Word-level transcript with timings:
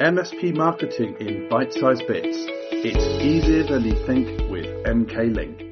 MSP 0.00 0.54
marketing 0.54 1.16
in 1.18 1.48
bite-sized 1.48 2.06
bits. 2.06 2.46
It's 2.70 3.04
easier 3.20 3.64
than 3.64 3.84
you 3.84 3.96
think 4.06 4.28
with 4.48 4.66
MK 4.86 5.34
Link. 5.34 5.64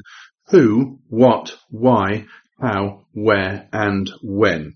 who, 0.50 1.00
what, 1.10 1.56
why, 1.70 2.26
how, 2.60 3.06
where, 3.14 3.68
and 3.72 4.10
when. 4.22 4.76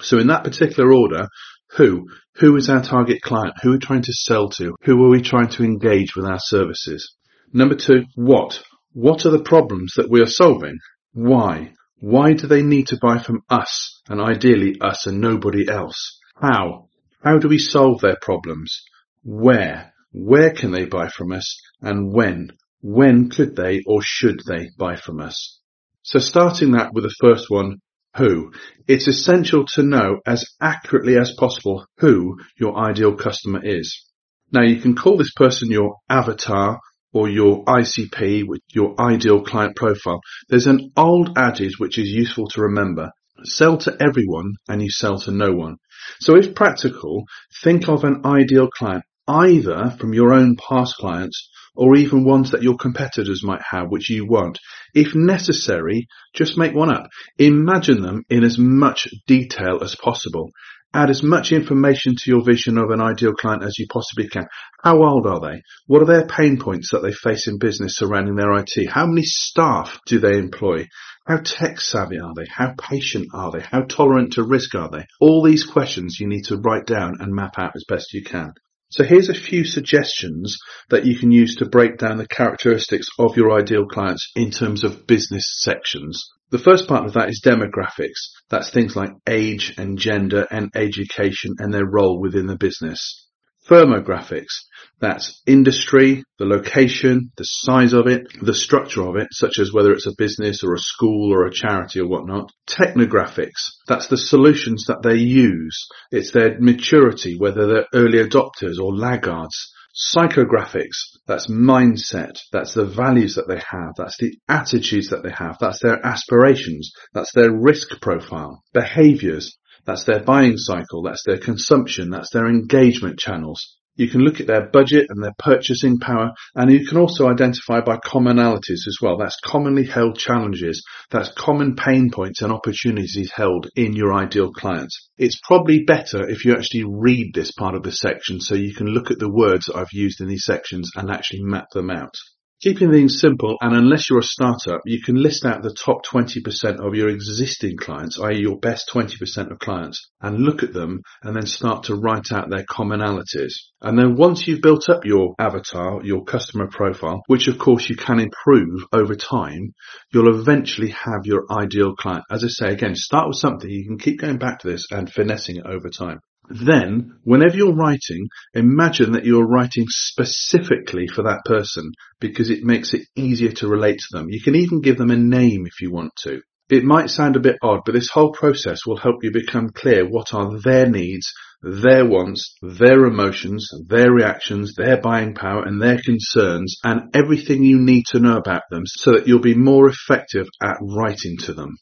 So 0.00 0.18
in 0.18 0.28
that 0.28 0.44
particular 0.44 0.92
order, 0.92 1.28
who, 1.76 2.08
who 2.36 2.56
is 2.56 2.68
our 2.68 2.82
target 2.82 3.22
client? 3.22 3.54
Who 3.62 3.70
are 3.70 3.72
we 3.72 3.78
trying 3.78 4.02
to 4.02 4.12
sell 4.12 4.48
to? 4.50 4.74
Who 4.82 5.04
are 5.04 5.10
we 5.10 5.22
trying 5.22 5.48
to 5.50 5.64
engage 5.64 6.16
with 6.16 6.26
our 6.26 6.38
services? 6.38 7.14
Number 7.52 7.76
two, 7.76 8.04
what? 8.14 8.62
What 8.92 9.24
are 9.26 9.30
the 9.30 9.42
problems 9.42 9.94
that 9.96 10.10
we 10.10 10.20
are 10.20 10.26
solving? 10.26 10.78
Why? 11.12 11.72
Why 11.98 12.32
do 12.32 12.46
they 12.46 12.62
need 12.62 12.88
to 12.88 12.98
buy 13.00 13.22
from 13.22 13.42
us 13.48 14.00
and 14.08 14.20
ideally 14.20 14.76
us 14.80 15.06
and 15.06 15.20
nobody 15.20 15.68
else? 15.68 16.18
How? 16.34 16.88
How 17.22 17.38
do 17.38 17.48
we 17.48 17.58
solve 17.58 18.00
their 18.00 18.16
problems? 18.20 18.82
Where? 19.22 19.92
Where 20.12 20.52
can 20.52 20.72
they 20.72 20.84
buy 20.84 21.08
from 21.08 21.32
us 21.32 21.56
and 21.80 22.12
when? 22.12 22.50
When 22.82 23.30
could 23.30 23.56
they 23.56 23.82
or 23.86 24.02
should 24.02 24.40
they 24.46 24.70
buy 24.76 24.96
from 24.96 25.20
us? 25.20 25.60
So 26.02 26.18
starting 26.18 26.72
that 26.72 26.92
with 26.92 27.04
the 27.04 27.14
first 27.20 27.48
one, 27.48 27.80
who, 28.16 28.52
it's 28.86 29.08
essential 29.08 29.64
to 29.64 29.82
know 29.82 30.20
as 30.26 30.44
accurately 30.60 31.16
as 31.16 31.32
possible 31.32 31.86
who 31.98 32.38
your 32.58 32.76
ideal 32.76 33.14
customer 33.14 33.60
is. 33.64 34.04
Now 34.50 34.62
you 34.62 34.80
can 34.80 34.94
call 34.94 35.16
this 35.16 35.32
person 35.32 35.70
your 35.70 35.96
avatar 36.10 36.78
or 37.14 37.28
your 37.28 37.64
ICP 37.64 38.46
with 38.46 38.60
your 38.74 39.00
ideal 39.00 39.42
client 39.42 39.76
profile. 39.76 40.20
There's 40.48 40.66
an 40.66 40.92
old 40.96 41.38
adage 41.38 41.78
which 41.78 41.98
is 41.98 42.08
useful 42.08 42.48
to 42.48 42.62
remember. 42.62 43.10
Sell 43.44 43.78
to 43.78 43.96
everyone 44.00 44.52
and 44.68 44.82
you 44.82 44.90
sell 44.90 45.18
to 45.20 45.30
no 45.30 45.52
one. 45.52 45.76
So 46.20 46.36
if 46.36 46.54
practical, 46.54 47.24
think 47.62 47.88
of 47.88 48.04
an 48.04 48.22
ideal 48.26 48.68
client 48.68 49.04
either 49.26 49.94
from 49.98 50.12
your 50.12 50.32
own 50.32 50.56
past 50.56 50.96
clients 50.96 51.48
or 51.74 51.96
even 51.96 52.24
ones 52.24 52.50
that 52.50 52.62
your 52.62 52.76
competitors 52.76 53.42
might 53.44 53.62
have, 53.70 53.88
which 53.88 54.10
you 54.10 54.26
won't. 54.26 54.58
If 54.94 55.14
necessary, 55.14 56.06
just 56.34 56.58
make 56.58 56.74
one 56.74 56.92
up. 56.92 57.08
Imagine 57.38 58.02
them 58.02 58.24
in 58.28 58.44
as 58.44 58.58
much 58.58 59.08
detail 59.26 59.82
as 59.82 59.94
possible. 59.94 60.50
Add 60.94 61.08
as 61.08 61.22
much 61.22 61.52
information 61.52 62.16
to 62.16 62.30
your 62.30 62.44
vision 62.44 62.76
of 62.76 62.90
an 62.90 63.00
ideal 63.00 63.32
client 63.32 63.64
as 63.64 63.78
you 63.78 63.86
possibly 63.90 64.28
can. 64.28 64.44
How 64.84 65.02
old 65.02 65.26
are 65.26 65.40
they? 65.40 65.62
What 65.86 66.02
are 66.02 66.06
their 66.06 66.26
pain 66.26 66.58
points 66.58 66.90
that 66.90 67.02
they 67.02 67.12
face 67.12 67.48
in 67.48 67.58
business 67.58 67.96
surrounding 67.96 68.36
their 68.36 68.52
IT? 68.58 68.90
How 68.90 69.06
many 69.06 69.22
staff 69.22 69.98
do 70.06 70.18
they 70.18 70.36
employ? 70.36 70.88
How 71.26 71.38
tech 71.38 71.80
savvy 71.80 72.18
are 72.18 72.34
they? 72.36 72.46
How 72.50 72.74
patient 72.78 73.28
are 73.32 73.50
they? 73.52 73.60
How 73.60 73.82
tolerant 73.82 74.34
to 74.34 74.42
risk 74.42 74.74
are 74.74 74.90
they? 74.90 75.06
All 75.18 75.42
these 75.42 75.64
questions 75.64 76.18
you 76.20 76.28
need 76.28 76.44
to 76.46 76.58
write 76.58 76.84
down 76.84 77.16
and 77.20 77.34
map 77.34 77.54
out 77.58 77.72
as 77.74 77.84
best 77.88 78.12
you 78.12 78.22
can. 78.22 78.52
So 78.92 79.04
here's 79.04 79.30
a 79.30 79.34
few 79.34 79.64
suggestions 79.64 80.58
that 80.90 81.06
you 81.06 81.18
can 81.18 81.30
use 81.30 81.56
to 81.56 81.64
break 81.64 81.96
down 81.96 82.18
the 82.18 82.28
characteristics 82.28 83.06
of 83.18 83.38
your 83.38 83.58
ideal 83.58 83.86
clients 83.86 84.30
in 84.36 84.50
terms 84.50 84.84
of 84.84 85.06
business 85.06 85.46
sections. 85.60 86.22
The 86.50 86.58
first 86.58 86.86
part 86.86 87.06
of 87.06 87.14
that 87.14 87.30
is 87.30 87.40
demographics. 87.42 88.20
That's 88.50 88.68
things 88.68 88.94
like 88.94 89.12
age 89.26 89.72
and 89.78 89.98
gender 89.98 90.46
and 90.50 90.70
education 90.74 91.54
and 91.58 91.72
their 91.72 91.86
role 91.86 92.20
within 92.20 92.46
the 92.46 92.58
business. 92.58 93.26
Firmographics. 93.72 94.66
That's 95.00 95.40
industry, 95.46 96.24
the 96.38 96.44
location, 96.44 97.32
the 97.38 97.44
size 97.44 97.94
of 97.94 98.06
it, 98.06 98.26
the 98.42 98.52
structure 98.52 99.02
of 99.08 99.16
it, 99.16 99.28
such 99.30 99.58
as 99.58 99.72
whether 99.72 99.92
it's 99.92 100.06
a 100.06 100.14
business 100.18 100.62
or 100.62 100.74
a 100.74 100.78
school 100.78 101.32
or 101.32 101.46
a 101.46 101.52
charity 101.52 102.00
or 102.00 102.06
whatnot. 102.06 102.50
Technographics. 102.68 103.70
That's 103.88 104.08
the 104.08 104.18
solutions 104.18 104.84
that 104.88 105.02
they 105.02 105.16
use. 105.16 105.86
It's 106.10 106.32
their 106.32 106.60
maturity, 106.60 107.36
whether 107.38 107.66
they're 107.66 107.86
early 107.94 108.18
adopters 108.18 108.78
or 108.78 108.94
laggards. 108.94 109.72
Psychographics, 110.14 111.18
that's 111.26 111.50
mindset, 111.50 112.38
that's 112.52 112.74
the 112.74 112.84
values 112.86 113.36
that 113.36 113.48
they 113.48 113.60
have, 113.70 113.94
that's 113.96 114.16
the 114.18 114.34
attitudes 114.48 115.08
that 115.08 115.22
they 115.22 115.30
have, 115.30 115.58
that's 115.60 115.82
their 115.82 116.04
aspirations, 116.04 116.92
that's 117.12 117.32
their 117.34 117.52
risk 117.52 118.00
profile. 118.00 118.62
Behaviors, 118.72 119.56
that's 119.84 120.04
their 120.04 120.22
buying 120.22 120.56
cycle. 120.56 121.02
That's 121.02 121.24
their 121.24 121.38
consumption. 121.38 122.10
That's 122.10 122.30
their 122.30 122.48
engagement 122.48 123.18
channels. 123.18 123.78
You 123.94 124.08
can 124.08 124.22
look 124.22 124.40
at 124.40 124.46
their 124.46 124.70
budget 124.70 125.06
and 125.10 125.22
their 125.22 125.34
purchasing 125.38 125.98
power, 125.98 126.32
and 126.54 126.72
you 126.72 126.86
can 126.86 126.96
also 126.96 127.28
identify 127.28 127.82
by 127.82 127.98
commonalities 127.98 128.86
as 128.86 128.98
well. 129.02 129.18
That's 129.18 129.38
commonly 129.44 129.84
held 129.84 130.16
challenges. 130.16 130.82
That's 131.10 131.30
common 131.32 131.76
pain 131.76 132.10
points 132.10 132.40
and 132.40 132.52
opportunities 132.52 133.30
held 133.34 133.68
in 133.76 133.92
your 133.92 134.14
ideal 134.14 134.50
clients. 134.50 135.10
It's 135.18 135.38
probably 135.46 135.84
better 135.84 136.26
if 136.26 136.46
you 136.46 136.54
actually 136.54 136.84
read 136.84 137.34
this 137.34 137.52
part 137.52 137.74
of 137.74 137.82
the 137.82 137.92
section 137.92 138.40
so 138.40 138.54
you 138.54 138.74
can 138.74 138.86
look 138.86 139.10
at 139.10 139.18
the 139.18 139.30
words 139.30 139.68
I've 139.68 139.92
used 139.92 140.22
in 140.22 140.28
these 140.28 140.46
sections 140.46 140.90
and 140.96 141.10
actually 141.10 141.42
map 141.42 141.66
them 141.72 141.90
out. 141.90 142.14
Keeping 142.62 142.92
things 142.92 143.18
simple, 143.18 143.56
and 143.60 143.74
unless 143.74 144.08
you're 144.08 144.20
a 144.20 144.22
startup, 144.22 144.82
you 144.86 145.02
can 145.02 145.16
list 145.16 145.44
out 145.44 145.64
the 145.64 145.74
top 145.74 146.06
20% 146.06 146.78
of 146.78 146.94
your 146.94 147.08
existing 147.08 147.76
clients, 147.76 148.20
i.e. 148.20 148.40
your 148.40 148.56
best 148.56 148.88
20% 148.94 149.50
of 149.50 149.58
clients, 149.58 150.08
and 150.20 150.38
look 150.38 150.62
at 150.62 150.72
them 150.72 151.00
and 151.24 151.34
then 151.34 151.44
start 151.44 151.82
to 151.84 151.96
write 151.96 152.30
out 152.30 152.50
their 152.50 152.62
commonalities. 152.62 153.54
And 153.80 153.98
then 153.98 154.14
once 154.14 154.46
you've 154.46 154.62
built 154.62 154.88
up 154.88 155.04
your 155.04 155.34
avatar, 155.40 156.04
your 156.04 156.22
customer 156.22 156.68
profile, 156.68 157.22
which 157.26 157.48
of 157.48 157.58
course 157.58 157.88
you 157.88 157.96
can 157.96 158.20
improve 158.20 158.84
over 158.92 159.16
time, 159.16 159.74
you'll 160.12 160.38
eventually 160.38 160.90
have 160.90 161.22
your 161.24 161.46
ideal 161.50 161.96
client. 161.96 162.22
As 162.30 162.44
I 162.44 162.48
say 162.48 162.72
again, 162.72 162.94
start 162.94 163.26
with 163.26 163.38
something, 163.38 163.68
you 163.68 163.84
can 163.84 163.98
keep 163.98 164.20
going 164.20 164.38
back 164.38 164.60
to 164.60 164.68
this 164.68 164.86
and 164.92 165.12
finessing 165.12 165.56
it 165.56 165.66
over 165.66 165.90
time. 165.90 166.20
Then, 166.52 167.18
whenever 167.24 167.56
you're 167.56 167.74
writing, 167.74 168.28
imagine 168.52 169.12
that 169.12 169.24
you're 169.24 169.46
writing 169.46 169.86
specifically 169.88 171.06
for 171.06 171.22
that 171.22 171.46
person 171.46 171.92
because 172.20 172.50
it 172.50 172.62
makes 172.62 172.92
it 172.92 173.06
easier 173.16 173.52
to 173.52 173.68
relate 173.68 174.00
to 174.00 174.18
them. 174.18 174.26
You 174.28 174.42
can 174.42 174.54
even 174.54 174.82
give 174.82 174.98
them 174.98 175.10
a 175.10 175.16
name 175.16 175.66
if 175.66 175.80
you 175.80 175.90
want 175.90 176.12
to. 176.24 176.42
It 176.68 176.84
might 176.84 177.08
sound 177.08 177.36
a 177.36 177.40
bit 177.40 177.56
odd, 177.62 177.80
but 177.86 177.94
this 177.94 178.10
whole 178.10 178.32
process 178.32 178.86
will 178.86 178.98
help 178.98 179.24
you 179.24 179.30
become 179.30 179.70
clear 179.70 180.06
what 180.06 180.34
are 180.34 180.58
their 180.60 180.86
needs, 180.86 181.32
their 181.62 182.04
wants, 182.04 182.54
their 182.60 183.06
emotions, 183.06 183.70
their 183.88 184.12
reactions, 184.12 184.74
their 184.74 185.00
buying 185.00 185.34
power 185.34 185.62
and 185.64 185.80
their 185.80 186.02
concerns 186.02 186.76
and 186.84 187.14
everything 187.14 187.64
you 187.64 187.78
need 187.78 188.04
to 188.10 188.20
know 188.20 188.36
about 188.36 188.64
them 188.70 188.82
so 188.84 189.12
that 189.12 189.26
you'll 189.26 189.40
be 189.40 189.54
more 189.54 189.88
effective 189.88 190.48
at 190.62 190.76
writing 190.82 191.38
to 191.38 191.54
them. 191.54 191.78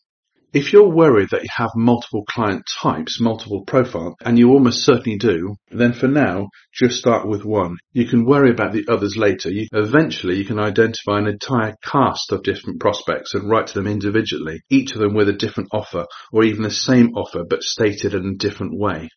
If 0.53 0.73
you're 0.73 0.89
worried 0.89 1.29
that 1.31 1.45
you 1.45 1.49
have 1.55 1.71
multiple 1.77 2.25
client 2.25 2.65
types, 2.83 3.21
multiple 3.21 3.65
profiles, 3.65 4.17
and 4.25 4.37
you 4.37 4.51
almost 4.51 4.83
certainly 4.83 5.17
do, 5.17 5.55
then 5.71 5.93
for 5.93 6.09
now, 6.09 6.49
just 6.75 6.99
start 6.99 7.29
with 7.29 7.45
one. 7.45 7.77
You 7.93 8.07
can 8.07 8.25
worry 8.25 8.51
about 8.51 8.73
the 8.73 8.85
others 8.89 9.17
later. 9.17 9.49
You, 9.49 9.69
eventually, 9.73 10.39
you 10.39 10.45
can 10.45 10.59
identify 10.59 11.21
an 11.21 11.29
entire 11.29 11.77
cast 11.85 12.33
of 12.33 12.43
different 12.43 12.81
prospects 12.81 13.33
and 13.33 13.49
write 13.49 13.69
to 13.69 13.75
them 13.75 13.87
individually, 13.87 14.61
each 14.69 14.93
of 14.93 14.99
them 14.99 15.15
with 15.15 15.29
a 15.29 15.33
different 15.35 15.69
offer, 15.73 16.07
or 16.33 16.43
even 16.43 16.65
the 16.65 16.71
same 16.71 17.15
offer 17.15 17.45
but 17.49 17.63
stated 17.63 18.13
in 18.13 18.27
a 18.27 18.37
different 18.37 18.77
way. 18.77 19.09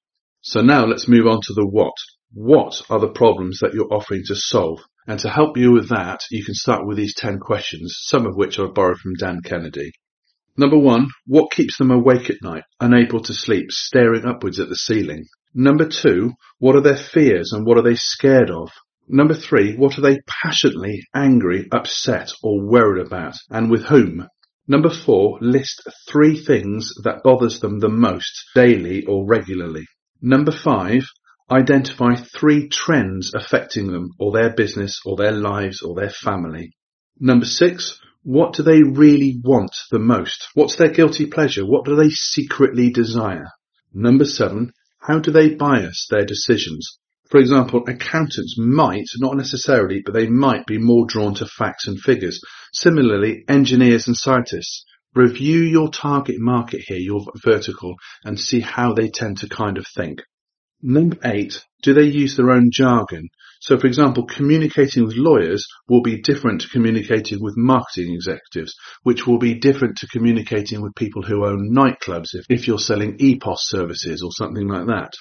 So 0.42 0.62
now 0.62 0.86
let's 0.86 1.08
move 1.08 1.26
on 1.26 1.42
to 1.42 1.54
the 1.54 1.66
what. 1.66 1.96
What 2.32 2.80
are 2.92 3.00
the 3.00 3.10
problems 3.10 3.58
that 3.62 3.74
you're 3.74 3.92
offering 3.92 4.22
to 4.28 4.36
solve? 4.36 4.82
And 5.08 5.20
to 5.22 5.32
help 5.32 5.58
you 5.58 5.72
with 5.72 5.90
that, 5.90 6.20
you 6.30 6.46
can 6.46 6.54
start 6.54 6.86
with 6.86 6.98
these 6.98 7.16
10 7.16 7.40
questions, 7.40 7.96
some 8.02 8.28
of 8.28 8.36
which 8.36 8.60
are 8.60 8.72
borrowed 8.72 9.00
from 9.00 9.16
Dan 9.16 9.42
Kennedy. 9.44 9.94
Number 10.56 10.78
one, 10.78 11.10
what 11.26 11.52
keeps 11.52 11.78
them 11.78 11.90
awake 11.90 12.30
at 12.30 12.44
night, 12.44 12.64
unable 12.80 13.22
to 13.22 13.34
sleep, 13.34 13.72
staring 13.72 14.26
upwards 14.26 14.60
at 14.60 14.70
the 14.70 14.76
ceiling? 14.76 15.26
Number 15.56 15.88
two, 15.88 16.34
what 16.60 16.76
are 16.76 16.82
their 16.82 16.98
fears 16.98 17.54
and 17.54 17.66
what 17.66 17.78
are 17.78 17.84
they 17.84 17.96
scared 17.96 18.52
of? 18.52 18.70
Number 19.08 19.34
three, 19.34 19.76
what 19.76 19.98
are 19.98 20.02
they 20.02 20.20
passionately 20.28 21.06
angry, 21.14 21.68
upset 21.72 22.32
or 22.44 22.62
worried 22.62 23.06
about 23.06 23.36
and 23.50 23.70
with 23.70 23.86
whom? 23.86 24.28
Number 24.68 24.90
four, 24.90 25.40
list 25.42 25.82
three 26.08 26.38
things 26.38 26.94
that 27.04 27.24
bothers 27.24 27.60
them 27.60 27.80
the 27.80 27.90
most 27.90 28.46
daily 28.56 29.06
or 29.06 29.26
regularly. 29.26 29.86
Number 30.22 30.52
five, 30.52 31.06
identify 31.52 32.16
three 32.16 32.70
trends 32.70 33.34
affecting 33.34 33.92
them 33.92 34.12
or 34.20 34.32
their 34.32 34.54
business 34.54 35.02
or 35.04 35.18
their 35.18 35.34
lives 35.34 35.82
or 35.82 35.96
their 35.96 36.10
family. 36.10 36.72
Number 37.20 37.46
six, 37.46 38.00
what 38.24 38.54
do 38.54 38.64
they 38.64 38.82
really 38.82 39.40
want 39.44 39.76
the 39.92 40.00
most? 40.00 40.48
What's 40.54 40.78
their 40.78 40.92
guilty 40.92 41.26
pleasure? 41.26 41.66
What 41.66 41.86
do 41.86 41.96
they 41.96 42.10
secretly 42.10 42.90
desire? 42.90 43.50
Number 43.94 44.26
seven, 44.26 44.72
how 45.00 45.20
do 45.20 45.32
they 45.32 45.54
bias 45.54 46.08
their 46.10 46.26
decisions? 46.26 47.00
For 47.30 47.40
example, 47.40 47.84
accountants 47.88 48.56
might, 48.58 49.08
not 49.18 49.36
necessarily, 49.36 50.02
but 50.06 50.14
they 50.14 50.28
might 50.28 50.66
be 50.66 50.78
more 50.78 51.06
drawn 51.06 51.34
to 51.36 51.46
facts 51.46 51.88
and 51.88 52.00
figures. 52.00 52.40
Similarly, 52.72 53.44
engineers 53.50 54.08
and 54.08 54.16
scientists. 54.16 54.86
Review 55.14 55.60
your 55.60 55.90
target 55.90 56.40
market 56.40 56.82
here, 56.88 56.98
your 56.98 57.26
vertical, 57.44 57.96
and 58.24 58.40
see 58.40 58.62
how 58.62 58.94
they 58.94 59.10
tend 59.10 59.40
to 59.40 59.50
kind 59.50 59.78
of 59.78 59.86
think. 59.88 60.22
Number 60.82 61.18
eight, 61.24 61.66
do 61.82 61.94
they 61.94 62.06
use 62.06 62.38
their 62.38 62.52
own 62.52 62.70
jargon? 62.72 63.30
So, 63.66 63.80
for 63.80 63.88
example, 63.88 64.26
communicating 64.26 65.06
with 65.06 65.16
lawyers 65.16 65.66
will 65.88 66.02
be 66.02 66.22
different 66.22 66.60
to 66.62 66.68
communicating 66.68 67.42
with 67.42 67.56
marketing 67.56 68.14
executives, 68.14 68.76
which 69.04 69.26
will 69.26 69.38
be 69.38 69.54
different 69.54 69.96
to 70.00 70.08
communicating 70.08 70.82
with 70.82 70.96
people 70.96 71.22
who 71.22 71.46
own 71.46 71.74
nightclubs 71.74 72.34
if, 72.34 72.46
if 72.50 72.68
you're 72.68 72.78
selling 72.78 73.18
EPOS 73.20 73.60
services 73.60 74.22
or 74.22 74.32
something 74.34 74.68
like 74.68 74.88
that. 74.88 75.14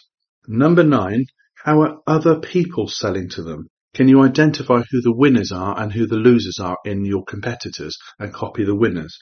Number 0.48 0.82
nine, 0.82 1.26
how 1.64 1.82
are 1.82 1.98
other 2.08 2.40
people 2.40 2.88
selling 2.88 3.28
to 3.28 3.44
them? 3.44 3.68
Can 3.94 4.08
you 4.08 4.22
identify 4.22 4.82
who 4.90 5.00
the 5.02 5.14
winners 5.14 5.52
are 5.52 5.80
and 5.80 5.92
who 5.92 6.08
the 6.08 6.16
losers 6.16 6.58
are 6.58 6.78
in 6.84 7.04
your 7.04 7.22
competitors 7.24 7.96
and 8.18 8.34
copy 8.34 8.64
the 8.64 8.74
winners? 8.74 9.16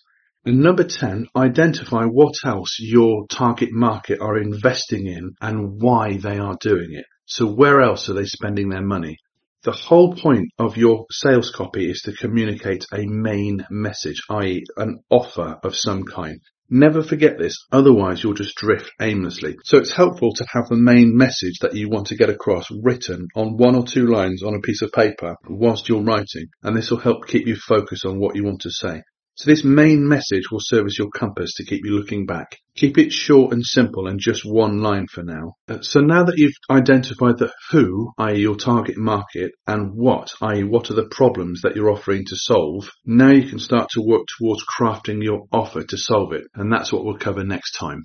And 0.46 0.60
number 0.60 0.84
10, 0.84 1.26
identify 1.36 2.06
what 2.06 2.36
else 2.46 2.78
your 2.80 3.26
target 3.28 3.68
market 3.70 4.18
are 4.22 4.38
investing 4.38 5.06
in 5.06 5.32
and 5.42 5.78
why 5.82 6.16
they 6.16 6.38
are 6.38 6.56
doing 6.58 6.88
it. 6.92 7.04
So 7.32 7.46
where 7.46 7.80
else 7.80 8.08
are 8.08 8.14
they 8.14 8.24
spending 8.24 8.70
their 8.70 8.82
money? 8.82 9.16
The 9.62 9.70
whole 9.70 10.16
point 10.16 10.48
of 10.58 10.76
your 10.76 11.06
sales 11.12 11.52
copy 11.52 11.88
is 11.88 12.02
to 12.02 12.12
communicate 12.12 12.84
a 12.92 13.06
main 13.06 13.64
message, 13.70 14.20
i.e. 14.30 14.64
an 14.76 15.04
offer 15.10 15.60
of 15.62 15.76
some 15.76 16.02
kind. 16.02 16.40
Never 16.68 17.04
forget 17.04 17.38
this, 17.38 17.56
otherwise 17.70 18.24
you'll 18.24 18.34
just 18.34 18.56
drift 18.56 18.90
aimlessly. 19.00 19.56
So 19.64 19.78
it's 19.78 19.92
helpful 19.92 20.32
to 20.34 20.46
have 20.52 20.68
the 20.68 20.76
main 20.76 21.16
message 21.16 21.60
that 21.60 21.74
you 21.74 21.88
want 21.88 22.08
to 22.08 22.16
get 22.16 22.30
across 22.30 22.66
written 22.82 23.28
on 23.36 23.56
one 23.56 23.76
or 23.76 23.84
two 23.84 24.06
lines 24.08 24.42
on 24.42 24.56
a 24.56 24.60
piece 24.60 24.82
of 24.82 24.90
paper 24.90 25.36
whilst 25.48 25.88
you're 25.88 26.02
writing, 26.02 26.46
and 26.64 26.76
this 26.76 26.90
will 26.90 26.98
help 26.98 27.28
keep 27.28 27.46
you 27.46 27.54
focused 27.54 28.06
on 28.06 28.18
what 28.18 28.34
you 28.34 28.42
want 28.42 28.62
to 28.62 28.70
say. 28.72 29.02
So 29.40 29.50
this 29.50 29.64
main 29.64 30.06
message 30.06 30.50
will 30.50 30.60
serve 30.60 30.84
as 30.84 30.98
your 30.98 31.08
compass 31.08 31.54
to 31.54 31.64
keep 31.64 31.86
you 31.86 31.92
looking 31.92 32.26
back. 32.26 32.58
Keep 32.76 32.98
it 32.98 33.10
short 33.10 33.54
and 33.54 33.64
simple 33.64 34.06
and 34.06 34.20
just 34.20 34.44
one 34.44 34.82
line 34.82 35.06
for 35.10 35.22
now. 35.22 35.54
Uh, 35.66 35.80
so 35.80 36.00
now 36.00 36.24
that 36.24 36.36
you've 36.36 36.52
identified 36.70 37.38
the 37.38 37.50
who, 37.70 38.12
i.e. 38.18 38.38
your 38.38 38.56
target 38.56 38.98
market, 38.98 39.52
and 39.66 39.94
what, 39.94 40.28
i.e. 40.42 40.62
what 40.64 40.90
are 40.90 40.94
the 40.94 41.08
problems 41.10 41.62
that 41.62 41.74
you're 41.74 41.90
offering 41.90 42.26
to 42.26 42.36
solve, 42.36 42.90
now 43.06 43.30
you 43.30 43.48
can 43.48 43.58
start 43.58 43.88
to 43.92 44.02
work 44.02 44.26
towards 44.36 44.62
crafting 44.78 45.24
your 45.24 45.46
offer 45.50 45.84
to 45.84 45.96
solve 45.96 46.34
it. 46.34 46.44
And 46.54 46.70
that's 46.70 46.92
what 46.92 47.06
we'll 47.06 47.16
cover 47.16 47.42
next 47.42 47.78
time. 47.78 48.04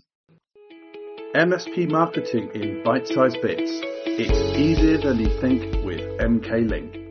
MSP 1.36 1.92
marketing 1.92 2.50
in 2.56 2.82
bite-sized 2.82 3.42
bits. 3.42 3.82
It's 4.06 4.58
easier 4.58 5.00
than 5.00 5.20
you 5.20 5.38
think 5.42 5.84
with 5.84 6.00
MK 6.22 6.70
Link. 6.70 7.05